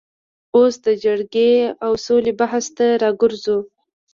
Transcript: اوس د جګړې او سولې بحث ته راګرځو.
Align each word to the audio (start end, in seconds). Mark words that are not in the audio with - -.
اوس 0.55 0.75
د 0.85 0.87
جګړې 1.03 1.51
او 1.85 1.91
سولې 2.05 2.33
بحث 2.39 2.65
ته 2.77 2.85
راګرځو. 3.03 3.57